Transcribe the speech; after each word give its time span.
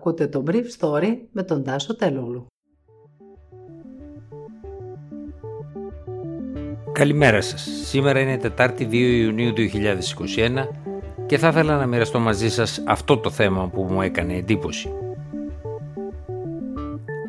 Ακούτε 0.00 0.26
το 0.26 0.44
Brief 0.46 0.64
Story 0.78 1.16
με 1.32 1.42
τον 1.42 1.64
Τάσο 1.64 1.96
Τελούλου. 1.96 2.46
Καλημέρα 6.92 7.40
σας. 7.40 7.68
Σήμερα 7.84 8.20
είναι 8.20 8.36
Τετάρτη 8.36 8.88
2 8.90 8.92
Ιουνίου 8.94 9.52
2021 9.52 10.68
και 11.26 11.38
θα 11.38 11.48
ήθελα 11.48 11.76
να 11.76 11.86
μοιραστώ 11.86 12.18
μαζί 12.18 12.50
σας 12.50 12.82
αυτό 12.86 13.18
το 13.18 13.30
θέμα 13.30 13.68
που 13.68 13.82
μου 13.82 14.02
έκανε 14.02 14.34
εντύπωση. 14.34 14.92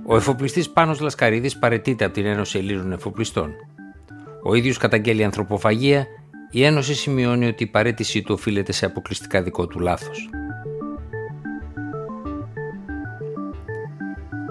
Ο 0.07 0.15
εφοπλιστής 0.15 0.69
Πάνος 0.69 0.99
Λασκαρίδης 0.99 1.59
παρετείται 1.59 2.05
από 2.05 2.13
την 2.13 2.25
Ένωση 2.25 2.57
Ελλήνων 2.57 2.91
Εφοπλιστών. 2.91 3.51
Ο 4.43 4.55
ίδιος 4.55 4.77
καταγγέλει 4.77 5.23
ανθρωποφαγία, 5.23 6.07
η 6.51 6.63
Ένωση 6.63 6.95
σημειώνει 6.95 7.47
ότι 7.47 7.63
η 7.63 7.67
παρέτησή 7.67 8.21
του 8.21 8.33
οφείλεται 8.33 8.71
σε 8.71 8.85
αποκλειστικά 8.85 9.41
δικό 9.41 9.67
του 9.67 9.79
λάθος. 9.79 10.29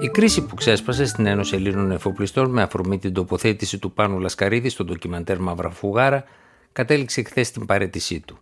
Η 0.02 0.09
κρίση 0.09 0.46
που 0.46 0.54
ξέσπασε 0.54 1.04
στην 1.04 1.27
Ένωση 1.27 1.54
Ελλήνων 1.54 1.90
Εφοπλιστών 1.90 2.50
με 2.50 2.62
αφορμή 2.62 2.98
την 2.98 3.12
τοποθέτηση 3.12 3.78
του 3.78 3.92
Πάνου 3.92 4.20
Λασκαρίδη 4.20 4.68
στο 4.68 4.84
ντοκιμαντέρ 4.84 5.38
Μαύρα 5.38 5.70
Φουγάρα 5.70 6.24
κατέληξε 6.73 7.23
χθες 7.23 7.46
στην 7.46 7.66
παρέτησή 7.66 8.20
του. 8.20 8.38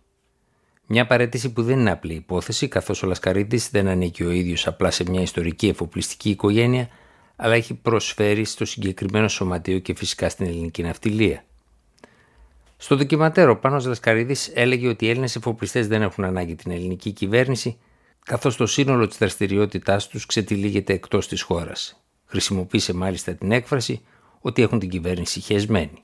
Μια 0.85 1.05
παρέτηση 1.05 1.53
που 1.53 1.63
δεν 1.63 1.79
είναι 1.79 1.91
απλή 1.91 2.13
υπόθεση, 2.13 2.67
καθώς 2.67 3.03
ο 3.03 3.07
Λασκαρίδης 3.07 3.69
δεν 3.69 3.87
ανήκει 3.87 4.23
ο 4.23 4.31
ίδιος 4.31 4.67
απλά 4.67 4.91
σε 4.91 5.03
μια 5.09 5.21
ιστορική 5.21 5.67
εφοπλιστική 5.67 6.29
οικογένεια, 6.29 6.89
αλλά 7.35 7.55
έχει 7.55 7.73
προσφέρει 7.73 8.45
στο 8.45 8.65
συγκεκριμένο 8.65 9.27
σωματείο 9.27 9.79
και 9.79 9.95
φυσικά 9.95 10.29
στην 10.29 10.45
ελληνική 10.45 10.83
ναυτιλία. 10.83 11.43
Στο 12.77 12.95
ντοκιμαντέρ 12.95 13.49
ο 13.49 13.57
Πάνος 13.57 13.85
Λασκαρίδης 13.85 14.51
έλεγε 14.53 14.87
ότι 14.87 15.05
οι 15.05 15.09
Έλληνες 15.09 15.35
εφοπλιστές 15.35 15.87
δεν 15.87 16.01
έχουν 16.01 16.23
ανάγκη 16.23 16.55
την 16.55 16.71
ελληνική 16.71 17.11
κυβέρνηση 17.11 17.77
καθώς 18.25 18.55
το 18.55 18.65
σύνολο 18.65 19.07
της 19.07 19.17
δραστηριότητάς 19.17 20.07
τους 20.07 20.25
ξετυλίγεται 20.25 20.93
εκτός 20.93 21.27
της 21.27 21.41
χώρας. 21.41 22.03
Χρησιμοποίησε 22.25 22.93
μάλιστα 22.93 23.33
την 23.33 23.51
έκφραση 23.51 24.01
ότι 24.39 24.61
έχουν 24.61 24.79
την 24.79 24.89
κυβέρνηση 24.89 25.39
χεσμένη. 25.39 26.03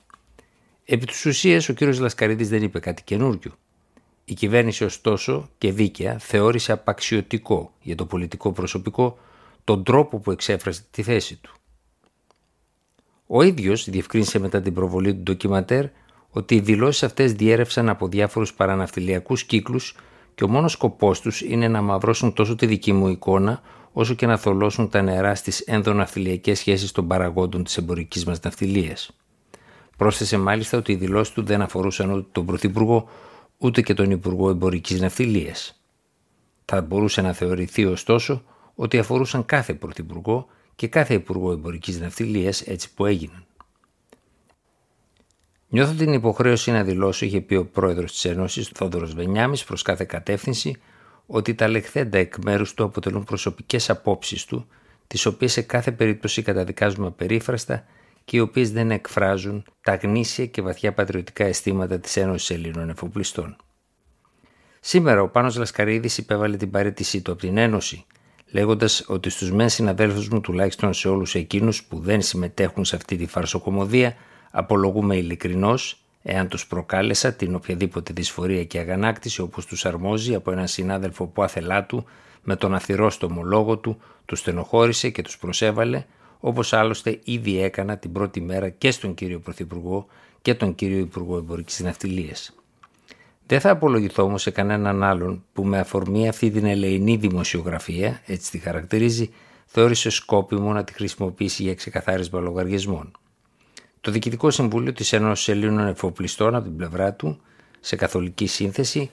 Επί 0.84 1.06
της 1.06 1.26
ουσίας 1.26 1.68
ο 1.68 1.72
κύριος 1.72 1.98
Λασκαρίδης 1.98 2.48
δεν 2.48 2.62
είπε 2.62 2.78
κάτι 2.78 3.02
καινούργιο. 3.02 3.52
Η 4.24 4.34
κυβέρνηση 4.34 4.84
ωστόσο 4.84 5.50
και 5.58 5.72
δίκαια 5.72 6.18
θεώρησε 6.18 6.72
απαξιωτικό 6.72 7.72
για 7.82 7.94
το 7.94 8.06
πολιτικό 8.06 8.52
προσωπικό 8.52 9.18
τον 9.64 9.84
τρόπο 9.84 10.18
που 10.18 10.30
εξέφρασε 10.30 10.82
τη 10.90 11.02
θέση 11.02 11.36
του. 11.36 11.54
Ο 13.26 13.42
ίδιος 13.42 13.90
διευκρίνησε 13.90 14.38
μετά 14.38 14.62
την 14.62 14.74
προβολή 14.74 15.14
του 15.14 15.22
ντοκιματέρ 15.22 15.86
ότι 16.30 16.54
οι 16.54 16.60
δηλώσεις 16.60 17.02
αυτές 17.02 17.32
διέρευσαν 17.32 17.88
από 17.88 18.08
διάφορους 18.08 18.54
παραναυτιλιακούς 18.54 19.44
κύκλους 19.44 19.96
και 20.36 20.44
ο 20.44 20.48
μόνος 20.48 20.72
σκοπός 20.72 21.20
τους 21.20 21.40
είναι 21.40 21.68
να 21.68 21.82
μαυρώσουν 21.82 22.32
τόσο 22.32 22.54
τη 22.54 22.66
δική 22.66 22.92
μου 22.92 23.08
εικόνα 23.08 23.60
όσο 23.92 24.14
και 24.14 24.26
να 24.26 24.36
θολώσουν 24.36 24.88
τα 24.88 25.02
νερά 25.02 25.34
στις 25.34 25.60
ενδοναυτιλιακές 25.60 26.58
σχέσεις 26.58 26.92
των 26.92 27.06
παραγόντων 27.06 27.64
της 27.64 27.76
εμπορικής 27.76 28.24
μας 28.24 28.40
ναυτιλίας. 28.40 29.10
Πρόσθεσε 29.96 30.36
μάλιστα 30.36 30.78
ότι 30.78 30.92
οι 30.92 30.96
δηλώσεις 30.96 31.34
του 31.34 31.42
δεν 31.42 31.62
αφορούσαν 31.62 32.10
ούτε 32.10 32.28
τον 32.32 32.46
Πρωθυπουργό 32.46 33.08
ούτε 33.58 33.82
και 33.82 33.94
τον 33.94 34.10
Υπουργό 34.10 34.50
Εμπορικής 34.50 35.00
Ναυτιλίας. 35.00 35.80
Θα 36.64 36.80
μπορούσε 36.80 37.22
να 37.22 37.32
θεωρηθεί 37.32 37.84
ωστόσο 37.84 38.42
ότι 38.74 38.98
αφορούσαν 38.98 39.44
κάθε 39.44 39.74
Πρωθυπουργό 39.74 40.46
και 40.76 40.88
κάθε 40.88 41.14
Υπουργό 41.14 41.52
Εμπορικής 41.52 42.00
Ναυτιλίας 42.00 42.60
έτσι 42.60 42.94
που 42.94 43.06
έγιναν. 43.06 43.45
Νιώθω 45.76 45.94
την 45.94 46.12
υποχρέωση 46.12 46.70
να 46.70 46.82
δηλώσω, 46.82 47.24
είχε 47.24 47.40
πει 47.40 47.54
ο 47.54 47.66
πρόεδρος 47.66 48.12
της 48.12 48.24
Ένωσης, 48.24 48.68
Θόδωρος 48.68 49.14
Βενιάμι, 49.14 49.58
προς 49.66 49.82
κάθε 49.82 50.04
κατεύθυνση, 50.04 50.76
ότι 51.26 51.54
τα 51.54 51.68
λεχθέντα 51.68 52.18
εκ 52.18 52.34
μέρους 52.44 52.74
του 52.74 52.84
αποτελούν 52.84 53.24
προσωπικές 53.24 53.90
απόψεις 53.90 54.44
του, 54.44 54.66
τις 55.06 55.26
οποίες 55.26 55.52
σε 55.52 55.62
κάθε 55.62 55.92
περίπτωση 55.92 56.42
καταδικάζουμε 56.42 57.06
απερίφραστα 57.06 57.84
και 58.24 58.36
οι 58.36 58.40
οποίες 58.40 58.72
δεν 58.72 58.90
εκφράζουν 58.90 59.64
τα 59.80 59.94
γνήσια 59.94 60.46
και 60.46 60.62
βαθιά 60.62 60.92
πατριωτικά 60.92 61.44
αισθήματα 61.44 61.98
της 61.98 62.16
Ένωσης 62.16 62.50
Ελλήνων 62.50 62.90
Εφοπλιστών. 62.90 63.56
Σήμερα 64.80 65.22
ο 65.22 65.28
Πάνος 65.28 65.56
Λασκαρίδης 65.56 66.18
υπέβαλε 66.18 66.56
την 66.56 66.70
παρέτησή 66.70 67.22
του 67.22 67.32
από 67.32 67.40
την 67.40 67.56
Ένωση, 67.56 68.04
λέγοντας 68.50 69.04
ότι 69.06 69.30
στους 69.30 69.52
μεν 69.52 69.68
συναδέλφους 69.68 70.28
μου, 70.28 70.40
τουλάχιστον 70.40 70.94
σε 70.94 71.08
όλους 71.08 71.34
εκείνους 71.34 71.84
που 71.84 71.98
δεν 71.98 72.22
συμμετέχουν 72.22 72.84
σε 72.84 72.96
αυτή 72.96 73.16
τη 73.16 73.26
φαρσοκομωδία, 73.26 74.16
Απολογούμε 74.50 75.16
ειλικρινώς 75.16 76.00
εάν 76.22 76.48
τους 76.48 76.66
προκάλεσα 76.66 77.32
την 77.32 77.54
οποιαδήποτε 77.54 78.12
δυσφορία 78.12 78.64
και 78.64 78.78
αγανάκτηση 78.78 79.40
όπως 79.40 79.66
τους 79.66 79.84
αρμόζει 79.86 80.34
από 80.34 80.50
έναν 80.50 80.66
συνάδελφο 80.68 81.26
που 81.26 81.42
άθελά 81.42 81.84
του 81.84 82.04
με 82.42 82.56
τον 82.56 82.74
αθυρόστομο 82.74 83.42
λόγο 83.42 83.76
του 83.76 83.98
τους 84.24 84.38
στενοχώρησε 84.38 85.10
και 85.10 85.22
τους 85.22 85.38
προσέβαλε 85.38 86.04
όπως 86.40 86.72
άλλωστε 86.72 87.20
ήδη 87.24 87.62
έκανα 87.62 87.96
την 87.96 88.12
πρώτη 88.12 88.40
μέρα 88.40 88.68
και 88.68 88.90
στον 88.90 89.14
κύριο 89.14 89.38
Πρωθυπουργό 89.38 90.06
και 90.42 90.54
τον 90.54 90.74
κύριο 90.74 90.98
Υπουργό 90.98 91.36
Εμπορικής 91.36 91.80
Ναυτιλίας. 91.80 92.54
Δεν 93.46 93.60
θα 93.60 93.70
απολογηθώ 93.70 94.22
όμως 94.22 94.42
σε 94.42 94.50
κανέναν 94.50 95.02
άλλον 95.02 95.44
που 95.52 95.64
με 95.64 95.78
αφορμή 95.78 96.28
αυτή 96.28 96.50
την 96.50 96.64
ελεηνή 96.64 97.16
δημοσιογραφία, 97.16 98.20
έτσι 98.26 98.50
τη 98.50 98.58
χαρακτηρίζει, 98.58 99.30
θεώρησε 99.66 100.10
σκόπιμο 100.10 100.72
να 100.72 100.84
τη 100.84 100.92
χρησιμοποιήσει 100.92 101.62
για 101.62 101.74
ξεκαθάρισμα 101.74 102.40
λογαριασμών. 102.40 103.10
Το 104.06 104.12
Διοικητικό 104.12 104.50
Συμβούλιο 104.50 104.92
της 104.92 105.12
Ένωσης 105.12 105.48
Ελλήνων 105.48 105.86
Εφοπλιστών 105.86 106.54
από 106.54 106.64
την 106.64 106.76
πλευρά 106.76 107.14
του, 107.14 107.40
σε 107.80 107.96
καθολική 107.96 108.46
σύνθεση, 108.46 109.10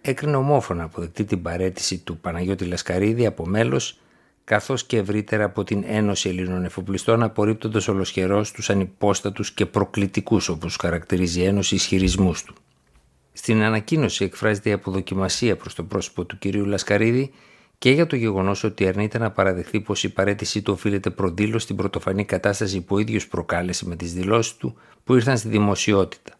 έκρινε 0.00 0.36
ομόφωνα 0.36 0.82
αποδεκτή 0.82 1.24
την 1.24 1.42
παρέτηση 1.42 1.98
του 1.98 2.18
Παναγιώτη 2.18 2.64
Λασκαρίδη 2.64 3.26
από 3.26 3.46
μέλος, 3.46 4.00
καθώς 4.44 4.84
και 4.84 4.96
ευρύτερα 4.96 5.44
από 5.44 5.64
την 5.64 5.84
Ένωση 5.86 6.28
Ελλήνων 6.28 6.64
Εφοπλιστών, 6.64 7.22
απορρίπτοντας 7.22 7.88
ολοσχερός 7.88 8.50
τους 8.50 8.70
ανυπόστατους 8.70 9.52
και 9.52 9.66
προκλητικούς, 9.66 10.48
όπως 10.48 10.76
χαρακτηρίζει 10.80 11.40
η 11.40 11.44
Ένωση, 11.44 11.74
ισχυρισμούς 11.74 12.42
του. 12.42 12.54
Στην 13.32 13.62
ανακοίνωση 13.62 14.24
εκφράζεται 14.24 14.68
η 14.68 14.72
αποδοκιμασία 14.72 15.56
προς 15.56 15.74
το 15.74 15.82
πρόσωπο 15.82 16.24
του 16.24 16.38
κυρίου 16.38 16.64
Λασκαρίδη 16.64 17.30
και 17.78 17.90
για 17.90 18.06
το 18.06 18.16
γεγονός 18.16 18.64
ότι 18.64 18.86
αρνείται 18.86 19.18
να 19.18 19.30
παραδεχθεί 19.30 19.80
πως 19.80 20.04
η 20.04 20.08
παρέτησή 20.08 20.62
του 20.62 20.72
οφείλεται 20.72 21.10
προδήλως 21.10 21.62
στην 21.62 21.76
πρωτοφανή 21.76 22.24
κατάσταση 22.24 22.80
που 22.80 22.94
ο 22.94 22.98
ίδιος 22.98 23.28
προκάλεσε 23.28 23.86
με 23.86 23.96
τις 23.96 24.12
δηλώσεις 24.12 24.56
του 24.56 24.76
που 25.04 25.14
ήρθαν 25.14 25.38
στη 25.38 25.48
δημοσιότητα. 25.48 26.32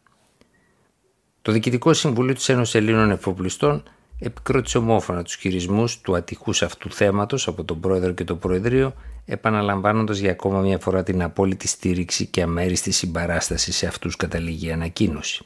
Το 1.42 1.52
Διοικητικό 1.52 1.92
Συμβούλιο 1.92 2.34
της 2.34 2.48
Ένωσης 2.48 2.74
Ελλήνων 2.74 3.10
Εφοπλιστών 3.10 3.82
επικρότησε 4.18 4.78
ομόφωνα 4.78 5.22
τους 5.22 5.34
χειρισμούς 5.34 6.00
του 6.00 6.16
ατυχούς 6.16 6.62
αυτού 6.62 6.90
θέματος 6.90 7.48
από 7.48 7.64
τον 7.64 7.80
Πρόεδρο 7.80 8.12
και 8.12 8.24
το 8.24 8.36
Προεδρείο, 8.36 8.94
επαναλαμβάνοντας 9.24 10.18
για 10.18 10.30
ακόμα 10.30 10.60
μια 10.60 10.78
φορά 10.78 11.02
την 11.02 11.22
απόλυτη 11.22 11.68
στήριξη 11.68 12.26
και 12.26 12.42
αμέριστη 12.42 12.90
συμπαράσταση 12.90 13.72
σε 13.72 13.86
αυτούς 13.86 14.16
καταλήγει 14.16 14.66
η 14.66 14.72
ανακοίνωση. 14.72 15.44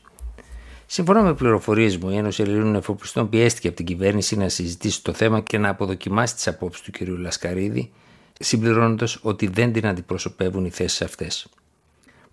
Σύμφωνα 0.95 1.23
με 1.23 1.35
πληροφορίες 1.35 1.97
μου, 1.97 2.11
η 2.11 2.17
Ένωση 2.17 2.43
Ελλήνων 2.43 2.75
Εφοπλιστών 2.75 3.29
πιέστηκε 3.29 3.69
από 3.69 3.77
την 3.77 3.87
κυβέρνηση 3.87 4.37
να 4.37 4.49
συζητήσει 4.49 5.03
το 5.03 5.13
θέμα 5.13 5.41
και 5.41 5.59
να 5.59 5.69
αποδοκιμάσει 5.69 6.35
τις 6.35 6.49
απόψεις 6.49 6.83
του 6.83 6.91
κ. 6.91 7.01
Λασκαρίδη, 7.01 7.91
συμπληρώνοντας 8.41 9.19
ότι 9.23 9.47
δεν 9.47 9.73
την 9.73 9.87
αντιπροσωπεύουν 9.87 10.65
οι 10.65 10.71
θέσεις 10.71 11.03
αυτές. 11.03 11.47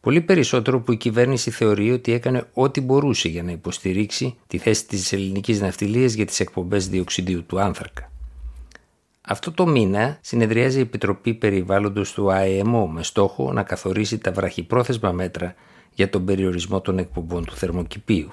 Πολύ 0.01 0.21
περισσότερο 0.21 0.79
που 0.81 0.91
η 0.91 0.97
κυβέρνηση 0.97 1.51
θεωρεί 1.51 1.91
ότι 1.91 2.11
έκανε 2.11 2.47
ό,τι 2.53 2.81
μπορούσε 2.81 3.27
για 3.27 3.43
να 3.43 3.51
υποστηρίξει 3.51 4.35
τη 4.47 4.57
θέση 4.57 4.85
της 4.85 5.13
ελληνικής 5.13 5.61
ναυτιλίας 5.61 6.13
για 6.13 6.25
τις 6.25 6.39
εκπομπές 6.39 6.87
διοξιδίου 6.87 7.43
του 7.45 7.59
άνθρακα. 7.59 8.11
Αυτό 9.21 9.51
το 9.51 9.67
μήνα 9.67 10.17
συνεδριάζει 10.21 10.77
η 10.77 10.81
Επιτροπή 10.81 11.33
Περιβάλλοντος 11.33 12.13
του 12.13 12.31
ΑΕΜΟ 12.31 12.87
με 12.87 13.03
στόχο 13.03 13.53
να 13.53 13.63
καθορίσει 13.63 14.17
τα 14.17 14.31
βραχυπρόθεσμα 14.31 15.11
μέτρα 15.11 15.55
για 15.93 16.09
τον 16.09 16.25
περιορισμό 16.25 16.81
των 16.81 16.97
εκπομπών 16.97 17.45
του 17.45 17.55
θερμοκηπίου. 17.55 18.29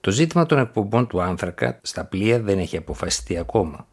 Το 0.00 0.10
ζήτημα 0.10 0.46
των 0.46 0.58
εκπομπών 0.58 1.06
του 1.06 1.22
άνθρακα 1.22 1.78
στα 1.82 2.04
πλοία 2.04 2.40
δεν 2.40 2.58
έχει 2.58 2.76
αποφασιστεί 2.76 3.38
ακόμα. 3.38 3.86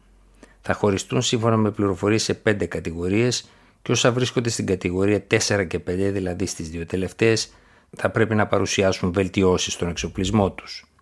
Θα 0.60 0.72
χωριστούν 0.72 1.22
σύμφωνα 1.22 1.56
με 1.56 1.70
πληροφορίες 1.70 2.22
σε 2.22 2.34
πέντε 2.34 2.66
κατηγορίες 2.66 3.48
και 3.82 3.92
όσα 3.92 4.12
βρίσκονται 4.12 4.48
στην 4.48 4.66
κατηγορία 4.66 5.26
4 5.30 5.66
και 5.68 5.78
5, 5.78 5.80
δηλαδή 5.86 6.46
στις 6.46 6.70
δύο 6.70 6.86
τελευταίες, 6.86 7.52
θα 7.96 8.10
πρέπει 8.10 8.34
να 8.34 8.46
παρουσιάσουν 8.46 9.12
βελτιώσεις 9.12 9.72
στον 9.72 9.88
εξοπλισμό 9.88 10.52
τους. 10.52 10.92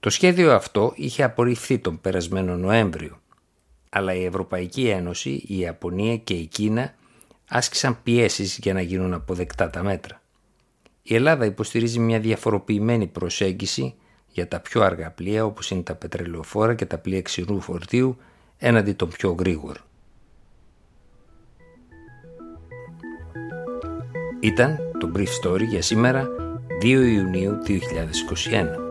Το 0.00 0.10
σχέδιο 0.10 0.52
αυτό 0.52 0.92
είχε 0.96 1.22
απορριφθεί 1.22 1.78
τον 1.78 2.00
περασμένο 2.00 2.56
Νοέμβριο, 2.56 3.20
αλλά 3.90 4.14
η 4.14 4.24
Ευρωπαϊκή 4.24 4.88
Ένωση, 4.88 5.30
η 5.46 5.58
Ιαπωνία 5.58 6.16
και 6.16 6.34
η 6.34 6.46
Κίνα 6.46 6.94
άσκησαν 7.48 8.02
πιέσεις 8.02 8.58
για 8.62 8.72
να 8.72 8.80
γίνουν 8.80 9.14
αποδεκτά 9.14 9.70
τα 9.70 9.82
μέτρα. 9.82 10.22
Η 11.02 11.14
Ελλάδα 11.14 11.44
υποστηρίζει 11.44 11.98
μια 11.98 12.20
διαφοροποιημένη 12.20 13.06
προσέγγιση 13.06 13.94
για 14.34 14.48
τα 14.48 14.60
πιο 14.60 14.82
αργά 14.82 15.10
πλοία 15.10 15.44
όπως 15.44 15.70
είναι 15.70 15.82
τα 15.82 15.94
πετρελαιοφόρα 15.94 16.74
και 16.74 16.86
τα 16.86 16.98
πλοία 16.98 17.22
ξηρού 17.22 17.60
φορτίου 17.60 18.16
έναντι 18.58 18.92
των 18.92 19.08
πιο 19.08 19.30
γρήγορων. 19.30 19.82
Ήταν 24.40 24.78
το 24.98 25.12
Brief 25.16 25.28
Story 25.42 25.66
για 25.68 25.82
σήμερα 25.82 26.28
2 26.82 26.84
Ιουνίου 26.84 27.58
2021. 27.66 28.83